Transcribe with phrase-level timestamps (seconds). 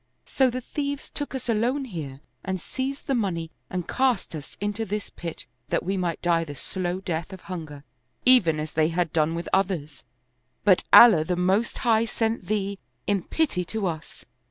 [0.25, 4.83] So the thieves took us alone here and seized the money and cast us into
[4.83, 7.83] this pit that we might die the slow death of hunger,
[8.25, 10.03] even as they had done with others;
[10.63, 14.25] but Allah the Most High sent thee, in pity to us."